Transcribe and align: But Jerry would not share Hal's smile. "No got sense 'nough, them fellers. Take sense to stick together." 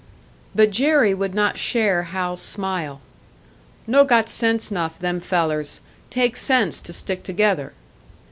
But 0.55 0.71
Jerry 0.71 1.13
would 1.13 1.35
not 1.35 1.59
share 1.59 2.01
Hal's 2.05 2.41
smile. 2.41 3.01
"No 3.85 4.03
got 4.03 4.29
sense 4.29 4.71
'nough, 4.71 4.97
them 4.97 5.19
fellers. 5.19 5.79
Take 6.09 6.37
sense 6.37 6.81
to 6.81 6.91
stick 6.91 7.21
together." 7.21 7.73